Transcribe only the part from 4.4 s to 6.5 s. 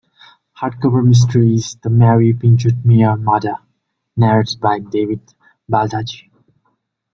by David Baldacci.